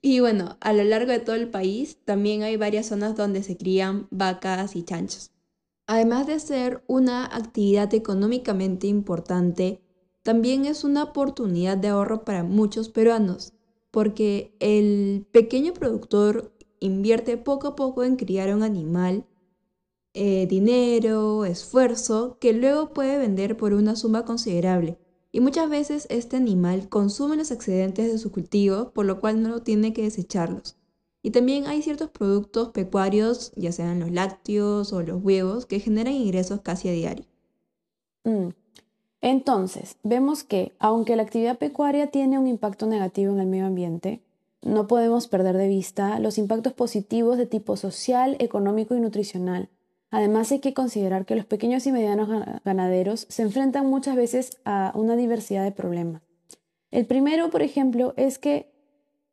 Y 0.00 0.20
bueno, 0.20 0.58
a 0.60 0.72
lo 0.72 0.84
largo 0.84 1.10
de 1.10 1.18
todo 1.18 1.34
el 1.34 1.48
país 1.48 1.98
también 2.04 2.44
hay 2.44 2.56
varias 2.56 2.86
zonas 2.86 3.16
donde 3.16 3.42
se 3.42 3.56
crían 3.56 4.06
vacas 4.12 4.76
y 4.76 4.84
chanchos. 4.84 5.32
Además 5.88 6.28
de 6.28 6.38
ser 6.38 6.84
una 6.86 7.26
actividad 7.26 7.92
económicamente 7.92 8.86
importante, 8.86 9.83
también 10.24 10.64
es 10.64 10.84
una 10.84 11.04
oportunidad 11.04 11.76
de 11.76 11.88
ahorro 11.88 12.24
para 12.24 12.42
muchos 12.44 12.88
peruanos, 12.88 13.52
porque 13.90 14.50
el 14.58 15.26
pequeño 15.30 15.74
productor 15.74 16.50
invierte 16.80 17.36
poco 17.36 17.68
a 17.68 17.76
poco 17.76 18.04
en 18.04 18.16
criar 18.16 18.54
un 18.54 18.62
animal, 18.62 19.26
eh, 20.14 20.46
dinero, 20.46 21.44
esfuerzo, 21.44 22.36
que 22.40 22.54
luego 22.54 22.94
puede 22.94 23.18
vender 23.18 23.56
por 23.58 23.74
una 23.74 23.96
suma 23.96 24.24
considerable. 24.24 24.98
Y 25.30 25.40
muchas 25.40 25.68
veces 25.68 26.06
este 26.08 26.36
animal 26.36 26.88
consume 26.88 27.36
los 27.36 27.50
excedentes 27.50 28.10
de 28.10 28.18
su 28.18 28.32
cultivo, 28.32 28.92
por 28.92 29.04
lo 29.04 29.20
cual 29.20 29.42
no 29.42 29.60
tiene 29.62 29.92
que 29.92 30.02
desecharlos. 30.02 30.76
Y 31.22 31.32
también 31.32 31.66
hay 31.66 31.82
ciertos 31.82 32.08
productos 32.10 32.70
pecuarios, 32.70 33.52
ya 33.56 33.72
sean 33.72 34.00
los 34.00 34.10
lácteos 34.10 34.92
o 34.94 35.02
los 35.02 35.22
huevos, 35.22 35.66
que 35.66 35.80
generan 35.80 36.14
ingresos 36.14 36.62
casi 36.62 36.88
a 36.88 36.92
diario. 36.92 37.26
Mm. 38.24 38.63
Entonces, 39.24 39.96
vemos 40.02 40.44
que, 40.44 40.72
aunque 40.78 41.16
la 41.16 41.22
actividad 41.22 41.56
pecuaria 41.56 42.08
tiene 42.08 42.38
un 42.38 42.46
impacto 42.46 42.84
negativo 42.84 43.32
en 43.32 43.40
el 43.40 43.46
medio 43.46 43.64
ambiente, 43.64 44.20
no 44.60 44.86
podemos 44.86 45.28
perder 45.28 45.56
de 45.56 45.66
vista 45.66 46.18
los 46.18 46.36
impactos 46.36 46.74
positivos 46.74 47.38
de 47.38 47.46
tipo 47.46 47.78
social, 47.78 48.36
económico 48.38 48.94
y 48.94 49.00
nutricional. 49.00 49.70
Además, 50.10 50.52
hay 50.52 50.58
que 50.58 50.74
considerar 50.74 51.24
que 51.24 51.36
los 51.36 51.46
pequeños 51.46 51.86
y 51.86 51.92
medianos 51.92 52.28
ganaderos 52.66 53.24
se 53.30 53.40
enfrentan 53.40 53.86
muchas 53.86 54.14
veces 54.14 54.58
a 54.66 54.92
una 54.94 55.16
diversidad 55.16 55.64
de 55.64 55.72
problemas. 55.72 56.20
El 56.90 57.06
primero, 57.06 57.48
por 57.48 57.62
ejemplo, 57.62 58.12
es 58.18 58.38
que 58.38 58.74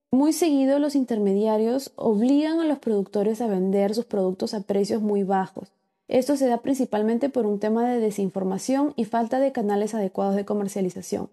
muy 0.09 0.31
seguido 0.31 0.79
los 0.79 0.95
intermediarios 0.95 1.91
obligan 1.97 2.61
a 2.61 2.65
los 2.65 2.79
productores 2.79 3.41
a 3.41 3.47
vender 3.47 3.93
sus 3.93 4.05
productos 4.05 4.53
a 4.53 4.61
precios 4.61 5.01
muy 5.01 5.23
bajos. 5.23 5.73
Esto 6.07 6.35
se 6.35 6.47
da 6.47 6.61
principalmente 6.61 7.29
por 7.29 7.45
un 7.45 7.59
tema 7.59 7.89
de 7.89 7.99
desinformación 7.99 8.93
y 8.95 9.05
falta 9.05 9.39
de 9.39 9.51
canales 9.51 9.93
adecuados 9.93 10.35
de 10.35 10.45
comercialización. 10.45 11.29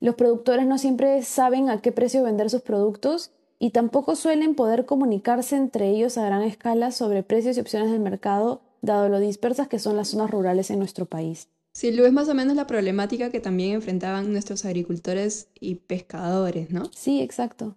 Los 0.00 0.14
productores 0.14 0.66
no 0.66 0.78
siempre 0.78 1.22
saben 1.22 1.68
a 1.68 1.80
qué 1.80 1.92
precio 1.92 2.22
vender 2.22 2.50
sus 2.50 2.62
productos 2.62 3.30
y 3.58 3.70
tampoco 3.70 4.16
suelen 4.16 4.54
poder 4.54 4.86
comunicarse 4.86 5.54
entre 5.56 5.90
ellos 5.90 6.16
a 6.16 6.24
gran 6.24 6.42
escala 6.42 6.90
sobre 6.90 7.22
precios 7.22 7.56
y 7.56 7.60
opciones 7.60 7.90
del 7.92 8.00
mercado, 8.00 8.62
dado 8.80 9.08
lo 9.10 9.20
dispersas 9.20 9.68
que 9.68 9.78
son 9.78 9.96
las 9.96 10.08
zonas 10.08 10.30
rurales 10.30 10.70
en 10.70 10.78
nuestro 10.78 11.04
país. 11.04 11.48
Sí, 11.72 11.92
lo 11.92 12.06
es 12.06 12.12
más 12.12 12.28
o 12.28 12.34
menos 12.34 12.56
la 12.56 12.66
problemática 12.66 13.30
que 13.30 13.38
también 13.38 13.74
enfrentaban 13.74 14.32
nuestros 14.32 14.64
agricultores 14.64 15.48
y 15.60 15.76
pescadores, 15.76 16.70
¿no? 16.70 16.90
Sí, 16.94 17.20
exacto. 17.20 17.76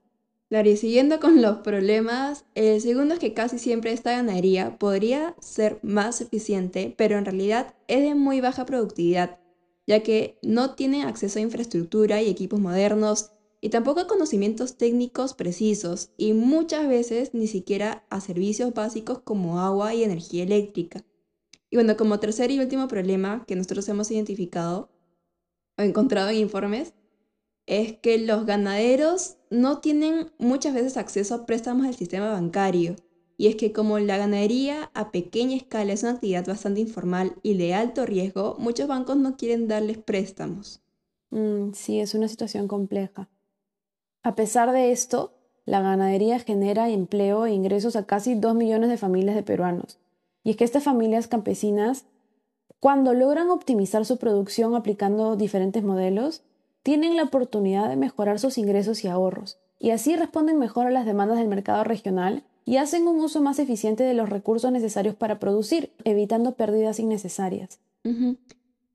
Claro, 0.54 0.70
y 0.70 0.78
siguiendo 0.78 1.20
con 1.20 1.42
los 1.42 1.62
problemas, 1.62 2.46
el 2.54 2.80
segundo 2.80 3.16
es 3.16 3.20
que 3.20 3.34
casi 3.34 3.58
siempre 3.58 3.92
esta 3.92 4.12
ganadería 4.12 4.78
podría 4.78 5.36
ser 5.42 5.80
más 5.82 6.22
eficiente, 6.22 6.94
pero 6.96 7.18
en 7.18 7.26
realidad 7.26 7.74
es 7.88 8.04
de 8.04 8.14
muy 8.14 8.40
baja 8.40 8.64
productividad, 8.64 9.40
ya 9.88 10.04
que 10.04 10.38
no 10.44 10.76
tiene 10.76 11.06
acceso 11.06 11.40
a 11.40 11.42
infraestructura 11.42 12.22
y 12.22 12.30
equipos 12.30 12.60
modernos, 12.60 13.32
y 13.62 13.70
tampoco 13.70 14.02
a 14.02 14.08
conocimientos 14.08 14.78
técnicos 14.78 15.34
precisos, 15.34 16.12
y 16.20 16.34
muchas 16.34 16.88
veces 16.88 17.34
ni 17.34 17.48
siquiera 17.48 18.06
a 18.12 18.22
servicios 18.22 18.76
básicos 18.76 19.22
como 19.24 19.60
agua 19.60 19.96
y 19.96 20.04
energía 20.04 20.44
eléctrica. 20.44 21.02
Y 21.72 21.78
bueno, 21.78 21.98
como 21.98 22.20
tercer 22.20 22.52
y 22.52 22.60
último 22.60 22.88
problema 22.88 23.44
que 23.48 23.56
nosotros 23.56 23.90
hemos 23.90 24.12
identificado 24.12 24.92
o 25.80 25.82
encontrado 25.82 26.30
en 26.30 26.38
informes, 26.38 26.94
es 27.66 27.98
que 27.98 28.18
los 28.18 28.46
ganaderos 28.46 29.38
no 29.50 29.80
tienen 29.80 30.32
muchas 30.38 30.74
veces 30.74 30.98
acceso 30.98 31.36
a 31.36 31.46
préstamos 31.46 31.86
del 31.86 31.96
sistema 31.96 32.32
bancario. 32.32 32.96
Y 33.38 33.48
es 33.48 33.56
que 33.56 33.72
como 33.72 34.00
la 34.00 34.18
ganadería 34.18 34.92
a 34.94 35.12
pequeña 35.12 35.56
escala 35.56 35.94
es 35.94 36.04
una 36.04 36.14
actividad 36.14 36.46
bastante 36.46 36.82
informal 36.82 37.36
y 37.42 37.58
de 37.58 37.74
alto 37.74 38.06
riesgo, 38.06 38.56
muchos 38.60 38.88
bancos 38.88 39.18
no 39.18 39.38
quieren 39.38 39.68
darles 39.68 39.98
préstamos. 39.98 40.82
Mm, 41.32 41.74
sí, 41.74 42.00
es 42.00 42.14
una 42.14 42.28
situación 42.28 42.68
compleja. 42.68 43.30
A 44.22 44.36
pesar 44.36 44.72
de 44.72 44.92
esto, 44.92 45.34
la 45.66 45.82
ganadería 45.82 46.40
genera 46.40 46.90
empleo 46.90 47.46
e 47.46 47.54
ingresos 47.54 47.96
a 47.96 48.06
casi 48.06 48.36
2 48.36 48.56
millones 48.56 48.90
de 48.90 48.98
familias 48.98 49.36
de 49.36 49.44
peruanos. 49.44 50.00
Y 50.44 50.52
es 50.52 50.58
que 50.58 50.64
estas 50.64 50.84
familias 50.84 51.28
campesinas, 51.28 52.06
cuando 52.80 53.14
logran 53.14 53.50
optimizar 53.50 54.06
su 54.06 54.18
producción 54.18 54.76
aplicando 54.76 55.36
diferentes 55.38 55.84
modelos, 55.84 56.44
tienen 56.84 57.16
la 57.16 57.24
oportunidad 57.24 57.90
de 57.90 57.96
mejorar 57.96 58.40
sus 58.40 58.58
ingresos 58.58 59.04
y 59.04 59.08
ahorros, 59.08 59.58
y 59.80 59.92
así 59.92 60.16
responden 60.16 60.60
mejor 60.60 60.88
a 60.88 60.92
las 60.92 61.06
demandas 61.06 61.40
del 61.40 61.48
mercado 61.48 61.84
regional 61.84 62.44
y 62.66 62.78
hacen 62.78 63.08
un 63.08 63.20
uso 63.20 63.42
más 63.42 63.60
eficiente 63.60 64.04
de 64.04 64.14
los 64.14 64.30
recursos 64.30 64.72
necesarios 64.72 65.16
para 65.16 65.40
producir, 65.40 65.92
evitando 66.04 66.56
pérdidas 66.56 67.00
innecesarias. 67.00 67.80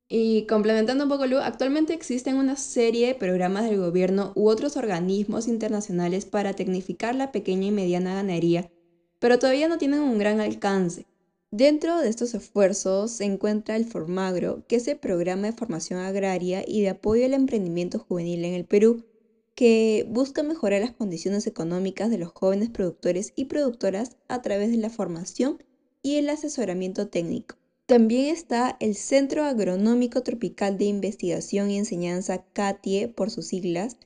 Y 0.09 0.47
complementando 0.47 1.05
un 1.05 1.11
poco, 1.11 1.27
Lu, 1.27 1.39
actualmente 1.39 1.93
existen 1.93 2.37
una 2.37 2.57
serie 2.57 3.09
de 3.09 3.15
programas 3.15 3.65
del 3.65 3.79
gobierno 3.79 4.33
u 4.35 4.49
otros 4.49 4.77
organismos 4.77 5.49
internacionales 5.49 6.25
para 6.25 6.55
tecnificar 6.55 7.15
la 7.15 7.33
pequeña 7.33 7.67
y 7.67 7.73
mediana 7.73 8.15
ganadería, 8.15 8.71
pero 9.19 9.39
todavía 9.39 9.69
no 9.69 9.77
tienen 9.77 10.01
un 10.01 10.19
gran 10.19 10.41
alcance. 10.41 11.07
Dentro 11.51 11.99
de 11.99 12.11
estos 12.11 12.35
esfuerzos 12.35 13.11
se 13.11 13.25
encuentra 13.25 13.77
el 13.77 13.87
Formagro, 13.87 14.67
que 14.69 14.77
es 14.77 14.87
el 14.87 14.99
programa 14.99 15.47
de 15.47 15.55
formación 15.55 15.99
agraria 15.99 16.63
y 16.67 16.83
de 16.83 16.91
apoyo 16.91 17.25
al 17.25 17.33
emprendimiento 17.33 17.99
juvenil 17.99 18.45
en 18.45 18.53
el 18.53 18.67
Perú, 18.67 19.07
que 19.55 20.07
busca 20.11 20.43
mejorar 20.43 20.83
las 20.83 20.93
condiciones 20.93 21.47
económicas 21.47 22.11
de 22.11 22.19
los 22.19 22.33
jóvenes 22.33 22.69
productores 22.69 23.33
y 23.35 23.47
productoras 23.47 24.19
a 24.29 24.43
través 24.43 24.71
de 24.71 24.77
la 24.77 24.91
formación 24.91 25.65
y 26.03 26.17
el 26.17 26.29
asesoramiento 26.29 27.09
técnico. 27.09 27.57
También 27.87 28.27
está 28.27 28.77
el 28.79 28.95
Centro 28.95 29.45
Agronómico 29.45 30.23
Tropical 30.23 30.77
de 30.77 30.85
Investigación 30.85 31.71
y 31.71 31.79
Enseñanza, 31.79 32.45
CATIE 32.53 33.09
por 33.09 33.31
sus 33.31 33.47
siglas, 33.47 33.97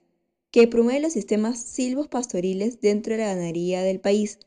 que 0.52 0.68
promueve 0.68 1.00
los 1.00 1.14
sistemas 1.14 1.58
silvos 1.58 2.06
pastoriles 2.06 2.80
dentro 2.80 3.14
de 3.14 3.18
la 3.18 3.34
ganadería 3.34 3.82
del 3.82 3.98
país 3.98 4.38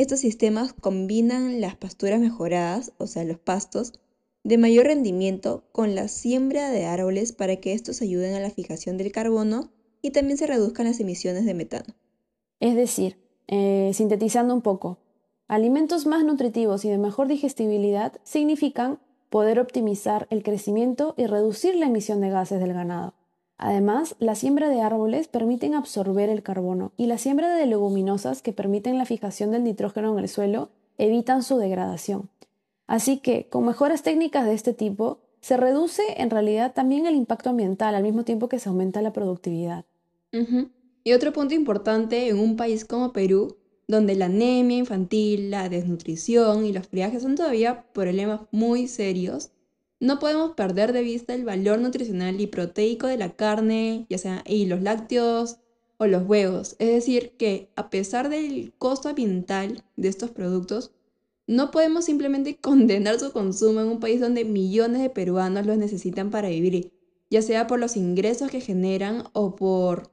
estos 0.00 0.20
sistemas 0.20 0.72
combinan 0.72 1.60
las 1.60 1.76
pasturas 1.76 2.20
mejoradas, 2.20 2.92
o 2.96 3.06
sea, 3.06 3.22
los 3.24 3.38
pastos, 3.38 3.92
de 4.44 4.56
mayor 4.56 4.86
rendimiento 4.86 5.64
con 5.72 5.94
la 5.94 6.08
siembra 6.08 6.70
de 6.70 6.86
árboles 6.86 7.32
para 7.32 7.56
que 7.56 7.74
estos 7.74 8.00
ayuden 8.00 8.34
a 8.34 8.40
la 8.40 8.48
fijación 8.48 8.96
del 8.96 9.12
carbono 9.12 9.70
y 10.00 10.12
también 10.12 10.38
se 10.38 10.46
reduzcan 10.46 10.86
las 10.86 11.00
emisiones 11.00 11.44
de 11.44 11.52
metano. 11.52 11.94
Es 12.60 12.74
decir, 12.76 13.18
eh, 13.46 13.90
sintetizando 13.92 14.54
un 14.54 14.62
poco, 14.62 14.96
alimentos 15.48 16.06
más 16.06 16.24
nutritivos 16.24 16.86
y 16.86 16.88
de 16.88 16.96
mejor 16.96 17.28
digestibilidad 17.28 18.14
significan 18.24 19.00
poder 19.28 19.60
optimizar 19.60 20.26
el 20.30 20.42
crecimiento 20.42 21.14
y 21.18 21.26
reducir 21.26 21.74
la 21.74 21.86
emisión 21.86 22.22
de 22.22 22.30
gases 22.30 22.58
del 22.58 22.72
ganado. 22.72 23.12
Además, 23.62 24.16
la 24.18 24.36
siembra 24.36 24.70
de 24.70 24.80
árboles 24.80 25.28
permiten 25.28 25.74
absorber 25.74 26.30
el 26.30 26.42
carbono 26.42 26.92
y 26.96 27.04
la 27.04 27.18
siembra 27.18 27.54
de 27.54 27.66
leguminosas 27.66 28.40
que 28.40 28.54
permiten 28.54 28.96
la 28.96 29.04
fijación 29.04 29.50
del 29.50 29.64
nitrógeno 29.64 30.14
en 30.14 30.18
el 30.18 30.30
suelo 30.30 30.70
evitan 30.96 31.42
su 31.42 31.58
degradación. 31.58 32.30
Así 32.86 33.18
que, 33.18 33.48
con 33.50 33.66
mejoras 33.66 34.02
técnicas 34.02 34.46
de 34.46 34.54
este 34.54 34.72
tipo, 34.72 35.18
se 35.42 35.58
reduce 35.58 36.02
en 36.16 36.30
realidad 36.30 36.72
también 36.72 37.04
el 37.04 37.14
impacto 37.14 37.50
ambiental 37.50 37.94
al 37.94 38.02
mismo 38.02 38.24
tiempo 38.24 38.48
que 38.48 38.58
se 38.58 38.70
aumenta 38.70 39.02
la 39.02 39.12
productividad. 39.12 39.84
Y 41.04 41.12
otro 41.12 41.34
punto 41.34 41.52
importante 41.54 42.30
en 42.30 42.38
un 42.38 42.56
país 42.56 42.86
como 42.86 43.12
Perú, 43.12 43.58
donde 43.86 44.14
la 44.14 44.24
anemia 44.24 44.78
infantil, 44.78 45.50
la 45.50 45.68
desnutrición 45.68 46.64
y 46.64 46.72
los 46.72 46.88
friajes 46.88 47.24
son 47.24 47.34
todavía 47.34 47.84
problemas 47.92 48.40
muy 48.52 48.88
serios, 48.88 49.50
no 50.00 50.18
podemos 50.18 50.52
perder 50.52 50.94
de 50.94 51.02
vista 51.02 51.34
el 51.34 51.44
valor 51.44 51.78
nutricional 51.78 52.40
y 52.40 52.46
proteico 52.46 53.06
de 53.06 53.18
la 53.18 53.36
carne, 53.36 54.06
ya 54.08 54.16
sea 54.16 54.42
y 54.46 54.64
los 54.64 54.82
lácteos 54.82 55.58
o 55.98 56.06
los 56.06 56.26
huevos. 56.26 56.74
Es 56.78 56.88
decir, 56.88 57.32
que 57.36 57.68
a 57.76 57.90
pesar 57.90 58.30
del 58.30 58.72
costo 58.78 59.10
ambiental 59.10 59.84
de 59.96 60.08
estos 60.08 60.30
productos, 60.30 60.92
no 61.46 61.70
podemos 61.70 62.06
simplemente 62.06 62.56
condenar 62.60 63.20
su 63.20 63.30
consumo 63.32 63.80
en 63.80 63.88
un 63.88 64.00
país 64.00 64.20
donde 64.20 64.46
millones 64.46 65.02
de 65.02 65.10
peruanos 65.10 65.66
los 65.66 65.76
necesitan 65.76 66.30
para 66.30 66.48
vivir, 66.48 66.92
ya 67.28 67.42
sea 67.42 67.66
por 67.66 67.78
los 67.78 67.96
ingresos 67.96 68.50
que 68.50 68.62
generan 68.62 69.24
o 69.34 69.54
por 69.54 70.10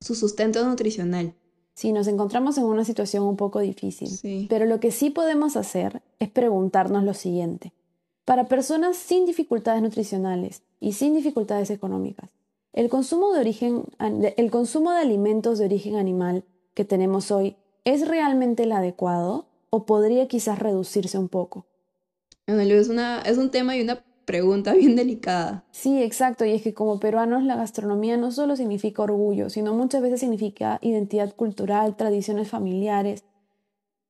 su 0.00 0.16
sustento 0.16 0.66
nutricional. 0.66 1.34
Sí, 1.74 1.92
nos 1.92 2.06
encontramos 2.06 2.58
en 2.58 2.64
una 2.64 2.84
situación 2.84 3.24
un 3.24 3.36
poco 3.36 3.60
difícil, 3.60 4.08
pero 4.48 4.64
lo 4.64 4.80
que 4.80 4.90
sí 4.90 5.10
podemos 5.10 5.56
hacer 5.56 6.02
es 6.18 6.30
preguntarnos 6.30 7.04
lo 7.04 7.14
siguiente. 7.14 7.73
Para 8.24 8.46
personas 8.46 8.96
sin 8.96 9.26
dificultades 9.26 9.82
nutricionales 9.82 10.62
y 10.80 10.92
sin 10.92 11.14
dificultades 11.14 11.70
económicas, 11.70 12.30
el 12.72 12.88
consumo 12.88 13.32
de, 13.32 13.40
origen, 13.40 13.84
el 13.98 14.50
consumo 14.50 14.92
de 14.92 14.98
alimentos 14.98 15.58
de 15.58 15.66
origen 15.66 15.96
animal 15.96 16.44
que 16.74 16.84
tenemos 16.84 17.30
hoy 17.30 17.56
es 17.84 18.08
realmente 18.08 18.64
el 18.64 18.72
adecuado 18.72 19.46
o 19.70 19.86
podría 19.86 20.26
quizás 20.26 20.58
reducirse 20.58 21.18
un 21.18 21.28
poco. 21.28 21.66
Es, 22.46 22.88
una, 22.88 23.20
es 23.20 23.38
un 23.38 23.50
tema 23.50 23.76
y 23.76 23.82
una 23.82 24.02
pregunta 24.24 24.72
bien 24.74 24.96
delicada. 24.96 25.64
Sí, 25.70 26.02
exacto. 26.02 26.44
Y 26.44 26.52
es 26.52 26.62
que 26.62 26.74
como 26.74 26.98
peruanos 26.98 27.44
la 27.44 27.56
gastronomía 27.56 28.16
no 28.16 28.32
solo 28.32 28.56
significa 28.56 29.02
orgullo, 29.02 29.50
sino 29.50 29.74
muchas 29.74 30.02
veces 30.02 30.20
significa 30.20 30.78
identidad 30.82 31.34
cultural, 31.34 31.96
tradiciones 31.96 32.48
familiares. 32.48 33.24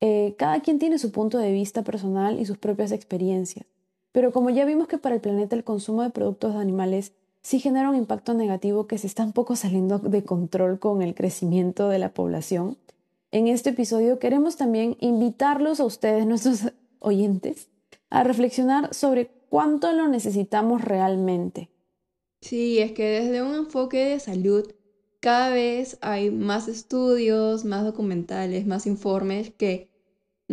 Eh, 0.00 0.35
cada 0.38 0.61
quien 0.61 0.78
tiene 0.78 0.99
su 0.99 1.12
punto 1.12 1.38
de 1.38 1.52
vista 1.52 1.83
personal 1.83 2.38
y 2.38 2.47
sus 2.47 2.59
propias 2.59 2.92
experiencias. 2.92 3.66
Pero 4.14 4.30
como 4.30 4.49
ya 4.50 4.64
vimos 4.64 4.87
que 4.87 4.97
para 4.97 5.16
el 5.16 5.21
planeta 5.21 5.56
el 5.56 5.64
consumo 5.64 6.02
de 6.02 6.11
productos 6.11 6.54
animales 6.54 7.14
sí 7.42 7.59
genera 7.59 7.90
un 7.90 7.97
impacto 7.97 8.33
negativo 8.33 8.87
que 8.87 8.97
se 8.97 9.09
está 9.09 9.25
un 9.25 9.33
poco 9.33 9.56
saliendo 9.56 9.99
de 9.99 10.23
control 10.23 10.78
con 10.78 11.02
el 11.02 11.16
crecimiento 11.16 11.88
de 11.88 11.99
la 11.99 12.14
población, 12.14 12.78
en 13.33 13.49
este 13.49 13.71
episodio 13.71 14.21
queremos 14.21 14.56
también 14.56 14.97
invitarlos 15.00 15.80
a 15.80 15.85
ustedes, 15.85 16.26
nuestros 16.28 16.73
oyentes, 17.00 17.71
a 18.09 18.23
reflexionar 18.23 18.94
sobre 18.94 19.33
cuánto 19.49 19.92
lo 19.92 20.06
necesitamos 20.06 20.83
realmente. 20.83 21.68
Sí, 22.40 22.78
es 22.78 22.92
que 22.92 23.21
desde 23.21 23.42
un 23.42 23.56
enfoque 23.56 24.11
de 24.11 24.21
salud 24.21 24.73
cada 25.18 25.50
vez 25.50 25.99
hay 26.02 26.30
más 26.30 26.68
estudios, 26.68 27.64
más 27.64 27.83
documentales, 27.83 28.64
más 28.64 28.87
informes 28.87 29.50
que 29.50 29.88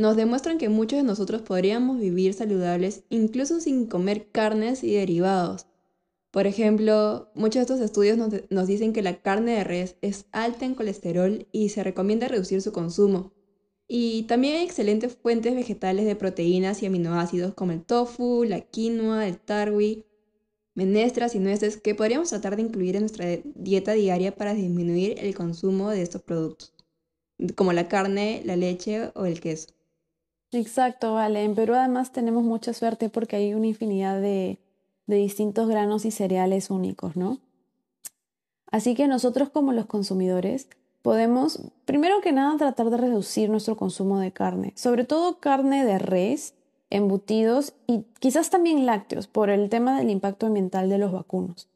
nos 0.01 0.15
demuestran 0.15 0.57
que 0.57 0.67
muchos 0.67 0.97
de 0.97 1.03
nosotros 1.03 1.43
podríamos 1.43 1.99
vivir 1.99 2.33
saludables 2.33 3.03
incluso 3.09 3.59
sin 3.59 3.85
comer 3.85 4.29
carnes 4.31 4.83
y 4.83 4.95
derivados. 4.95 5.67
Por 6.31 6.47
ejemplo, 6.47 7.29
muchos 7.35 7.55
de 7.55 7.61
estos 7.61 7.81
estudios 7.81 8.17
nos, 8.17 8.67
dicen 8.67 8.93
que 8.93 9.03
la 9.03 9.21
carne 9.21 9.51
de 9.51 9.63
res 9.63 9.97
es 10.01 10.25
alta 10.31 10.65
en 10.65 10.75
colesterol 10.75 11.45
y 11.51 11.69
se 11.69 11.83
recomienda 11.83 12.27
reducir 12.27 12.61
su 12.61 12.71
consumo. 12.71 13.31
Y 13.87 14.23
también 14.23 14.55
hay 14.55 14.63
excelentes 14.63 15.15
fuentes 15.15 15.53
vegetales 15.53 16.05
de 16.05 16.15
proteínas 16.15 16.81
y 16.81 16.87
aminoácidos 16.87 17.53
como 17.53 17.73
el 17.73 17.83
tofu, 17.83 18.43
la 18.43 18.61
quinoa, 18.61 19.27
el 19.27 19.37
tarwi. 19.37 20.05
menestras 20.73 21.35
y 21.35 21.39
nueces 21.39 21.77
que 21.77 21.95
podríamos 21.95 22.29
tratar 22.29 22.55
de 22.55 22.63
incluir 22.63 22.95
en 22.95 23.03
nuestra 23.03 23.25
dieta 23.43 23.91
diaria 23.91 24.35
para 24.35 24.53
disminuir 24.53 25.15
el 25.19 25.35
consumo 25.35 25.89
de 25.89 26.01
estos 26.01 26.21
productos, 26.21 26.73
como 27.55 27.73
la 27.73 27.89
carne, 27.89 28.41
la 28.45 28.55
leche 28.55 29.11
o 29.15 29.25
el 29.25 29.41
queso. 29.41 29.67
Exacto, 30.51 31.13
vale. 31.13 31.43
En 31.43 31.55
Perú 31.55 31.75
además 31.75 32.11
tenemos 32.11 32.43
mucha 32.43 32.73
suerte 32.73 33.09
porque 33.09 33.37
hay 33.37 33.53
una 33.53 33.67
infinidad 33.67 34.19
de, 34.19 34.59
distintos 35.07 35.67
granos 35.67 36.05
y 36.05 36.11
cereales 36.11 36.69
únicos, 36.69 37.17
¿no? 37.17 37.39
Así 38.67 38.95
que 38.95 39.07
nosotros 39.07 39.49
como 39.49 39.73
los 39.73 39.85
consumidores 39.85 40.69
podemos, 41.01 41.61
primero 41.83 42.21
que 42.21 42.31
nada, 42.31 42.57
tratar 42.57 42.89
de 42.89 42.97
reducir 42.97 43.49
nuestro 43.49 43.75
consumo 43.75 44.19
de 44.19 44.31
carne, 44.31 44.71
sobre 44.77 45.03
todo 45.03 45.39
carne 45.39 45.83
de 45.83 45.99
res, 45.99 46.53
embutidos 46.89 47.73
y 47.87 48.05
quizás 48.19 48.49
también 48.49 48.85
lácteos 48.85 49.27
por 49.27 49.49
el 49.49 49.69
tema 49.69 49.97
del 49.97 50.09
impacto 50.09 50.45
ambiental 50.45 50.89
de 50.89 50.97
los 50.97 51.11
vacunos. 51.11 51.67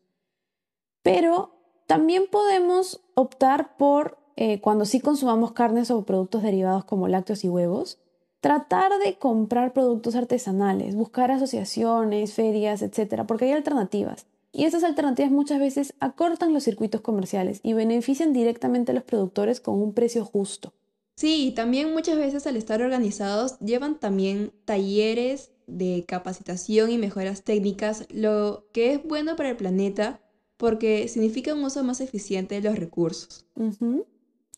Pero 1.01 1.51
también 1.87 2.27
podemos 2.31 3.01
optar 3.15 3.75
por, 3.75 4.17
eh, 4.37 4.61
cuando 4.61 4.85
sí 4.85 5.01
consumamos 5.01 5.51
carnes 5.51 5.91
o 5.91 6.05
productos 6.05 6.41
derivados 6.41 6.85
como 6.85 7.09
lácteos 7.09 7.43
y 7.43 7.49
huevos, 7.49 7.99
tratar 8.45 8.91
de 9.03 9.17
comprar 9.17 9.73
productos 9.73 10.13
artesanales, 10.13 10.93
buscar 10.93 11.31
asociaciones, 11.31 12.35
ferias, 12.35 12.83
etcétera, 12.83 13.25
porque 13.25 13.45
hay 13.45 13.53
alternativas. 13.53 14.27
Y 14.51 14.65
esas 14.65 14.83
alternativas 14.83 15.31
muchas 15.31 15.59
veces 15.59 15.95
acortan 15.99 16.53
los 16.53 16.63
circuitos 16.63 17.01
comerciales 17.01 17.59
y 17.63 17.73
benefician 17.73 18.33
directamente 18.33 18.91
a 18.91 18.93
los 18.93 19.03
productores 19.03 19.61
con 19.61 19.81
un 19.81 19.93
precio 19.93 20.23
justo. 20.23 20.73
Sí, 21.15 21.47
y 21.47 21.51
también 21.55 21.91
muchas 21.91 22.17
veces 22.17 22.45
al 22.45 22.55
estar 22.55 22.83
organizados 22.83 23.57
llevan 23.61 23.97
también 23.97 24.51
talleres 24.65 25.49
de 25.65 26.05
capacitación 26.07 26.91
y 26.91 26.99
mejoras 26.99 27.41
técnicas, 27.41 28.05
lo 28.11 28.67
que 28.73 28.93
es 28.93 29.03
bueno 29.03 29.35
para 29.35 29.49
el 29.49 29.57
planeta 29.57 30.21
porque 30.57 31.07
significa 31.07 31.55
un 31.55 31.63
uso 31.63 31.83
más 31.83 31.99
eficiente 31.99 32.61
de 32.61 32.69
los 32.69 32.77
recursos. 32.77 33.47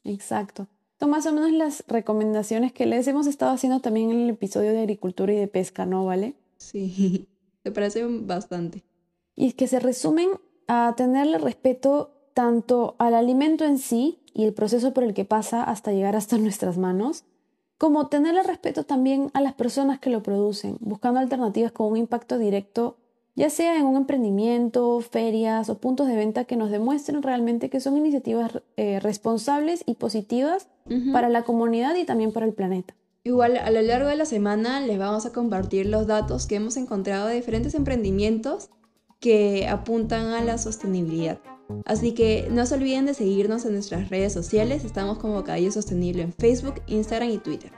Exacto. 0.03 0.67
Son 0.99 1.09
más 1.09 1.25
o 1.25 1.31
menos 1.31 1.51
las 1.51 1.83
recomendaciones 1.87 2.73
que 2.73 2.85
les 2.85 3.07
hemos 3.07 3.27
estado 3.27 3.51
haciendo 3.51 3.79
también 3.81 4.11
en 4.11 4.21
el 4.21 4.29
episodio 4.31 4.71
de 4.71 4.79
agricultura 4.79 5.33
y 5.33 5.37
de 5.37 5.47
pesca, 5.47 5.85
¿no? 5.85 6.05
¿Vale? 6.05 6.35
Sí, 6.57 7.27
me 7.63 7.71
parece 7.71 8.05
bastante 8.05 8.83
y 9.37 9.53
que 9.53 9.67
se 9.67 9.79
resumen 9.79 10.31
a 10.67 10.95
tenerle 10.97 11.37
respeto 11.37 12.11
tanto 12.33 12.95
al 12.97 13.13
alimento 13.13 13.63
en 13.63 13.77
sí 13.77 14.19
y 14.33 14.43
el 14.43 14.53
proceso 14.53 14.93
por 14.93 15.05
el 15.05 15.13
que 15.13 15.23
pasa 15.23 15.63
hasta 15.63 15.93
llegar 15.93 16.15
hasta 16.15 16.37
nuestras 16.37 16.77
manos, 16.77 17.23
como 17.77 18.07
tenerle 18.07 18.43
respeto 18.43 18.83
también 18.83 19.29
a 19.33 19.41
las 19.41 19.53
personas 19.53 19.99
que 19.99 20.09
lo 20.09 20.23
producen, 20.23 20.77
buscando 20.81 21.19
alternativas 21.19 21.71
con 21.71 21.91
un 21.91 21.97
impacto 21.97 22.37
directo, 22.37 22.97
ya 23.37 23.51
sea 23.51 23.77
en 23.77 23.85
un 23.85 23.95
emprendimiento, 23.95 24.99
ferias 24.99 25.69
o 25.69 25.77
puntos 25.77 26.07
de 26.07 26.15
venta 26.15 26.45
que 26.45 26.57
nos 26.57 26.71
demuestren 26.71 27.21
realmente 27.21 27.69
que 27.69 27.79
son 27.79 27.95
iniciativas 27.95 28.63
eh, 28.77 28.99
responsables 28.99 29.83
y 29.85 29.93
positivas 29.93 30.67
para 31.13 31.29
la 31.29 31.43
comunidad 31.43 31.95
y 31.95 32.05
también 32.05 32.31
para 32.31 32.47
el 32.47 32.53
planeta. 32.53 32.95
Igual 33.23 33.57
a 33.57 33.69
lo 33.69 33.81
largo 33.81 34.09
de 34.09 34.15
la 34.15 34.25
semana 34.25 34.81
les 34.81 34.97
vamos 34.97 35.27
a 35.27 35.33
compartir 35.33 35.85
los 35.85 36.07
datos 36.07 36.47
que 36.47 36.55
hemos 36.55 36.77
encontrado 36.77 37.27
de 37.27 37.35
diferentes 37.35 37.75
emprendimientos 37.75 38.69
que 39.19 39.67
apuntan 39.67 40.27
a 40.31 40.43
la 40.43 40.57
sostenibilidad. 40.57 41.37
Así 41.85 42.13
que 42.13 42.47
no 42.49 42.65
se 42.65 42.73
olviden 42.73 43.05
de 43.05 43.13
seguirnos 43.13 43.65
en 43.65 43.73
nuestras 43.73 44.09
redes 44.09 44.33
sociales, 44.33 44.83
estamos 44.83 45.19
como 45.19 45.43
Sostenible 45.71 46.23
en 46.23 46.33
Facebook, 46.33 46.81
Instagram 46.87 47.29
y 47.29 47.37
Twitter. 47.37 47.71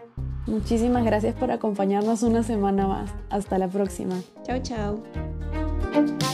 Muchísimas 0.47 1.03
gracias 1.03 1.35
por 1.35 1.51
acompañarnos 1.51 2.23
una 2.23 2.43
semana 2.43 2.87
más. 2.87 3.11
Hasta 3.29 3.57
la 3.57 3.67
próxima. 3.67 4.15
Chao, 4.43 4.59
chao. 4.61 5.48
Thank 5.91 6.23
you. 6.23 6.28